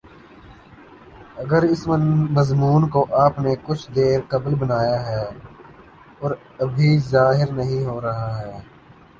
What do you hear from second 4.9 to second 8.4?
ہے اور ابھی ظاہر نہیں ہو رہا